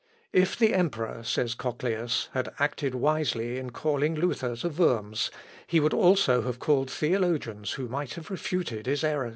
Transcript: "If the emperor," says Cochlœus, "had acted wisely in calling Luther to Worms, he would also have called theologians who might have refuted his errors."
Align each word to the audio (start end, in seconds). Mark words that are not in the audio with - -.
"If 0.33 0.57
the 0.57 0.73
emperor," 0.73 1.21
says 1.21 1.53
Cochlœus, 1.53 2.29
"had 2.31 2.49
acted 2.57 2.95
wisely 2.95 3.59
in 3.59 3.69
calling 3.69 4.15
Luther 4.15 4.55
to 4.55 4.69
Worms, 4.69 5.29
he 5.67 5.79
would 5.79 5.93
also 5.93 6.41
have 6.41 6.57
called 6.57 6.89
theologians 6.89 7.73
who 7.73 7.87
might 7.87 8.15
have 8.15 8.31
refuted 8.31 8.87
his 8.87 9.03
errors." 9.03 9.29